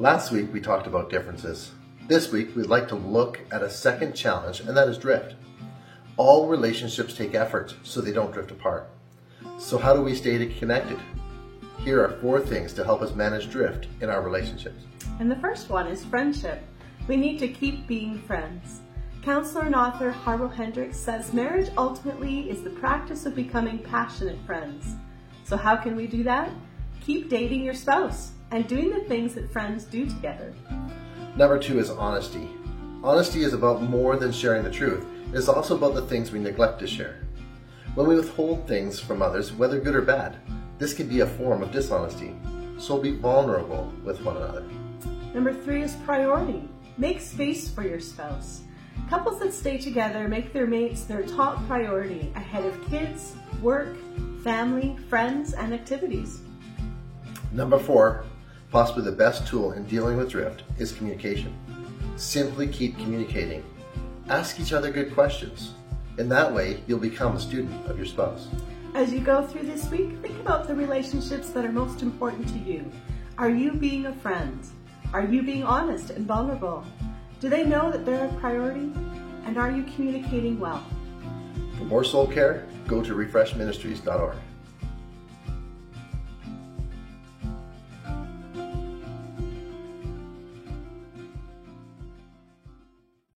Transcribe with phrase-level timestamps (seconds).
[0.00, 1.72] Last week we talked about differences.
[2.06, 5.34] This week we'd like to look at a second challenge, and that is drift.
[6.16, 8.88] All relationships take effort so they don't drift apart.
[9.58, 11.00] So, how do we stay connected?
[11.80, 14.84] Here are four things to help us manage drift in our relationships.
[15.18, 16.62] And the first one is friendship.
[17.08, 18.82] We need to keep being friends.
[19.24, 24.94] Counselor and author Harville Hendrix says marriage ultimately is the practice of becoming passionate friends.
[25.42, 26.52] So, how can we do that?
[27.00, 30.54] Keep dating your spouse and doing the things that friends do together.
[31.36, 32.48] Number two is honesty.
[33.02, 36.38] Honesty is about more than sharing the truth, it is also about the things we
[36.38, 37.20] neglect to share.
[37.94, 40.36] When we withhold things from others, whether good or bad,
[40.78, 42.34] this can be a form of dishonesty.
[42.78, 44.64] So be vulnerable with one another.
[45.34, 46.68] Number three is priority.
[46.96, 48.62] Make space for your spouse.
[49.10, 53.96] Couples that stay together make their mates their top priority ahead of kids, work,
[54.42, 56.40] family, friends, and activities.
[57.52, 58.24] Number four,
[58.70, 61.56] possibly the best tool in dealing with drift, is communication.
[62.16, 63.64] Simply keep communicating.
[64.28, 65.72] Ask each other good questions.
[66.18, 68.48] In that way, you'll become a student of your spouse.
[68.94, 72.58] As you go through this week, think about the relationships that are most important to
[72.58, 72.90] you.
[73.38, 74.58] Are you being a friend?
[75.12, 76.84] Are you being honest and vulnerable?
[77.40, 78.92] Do they know that they're a priority?
[79.46, 80.84] And are you communicating well?
[81.78, 84.36] For more soul care, go to refreshministries.org.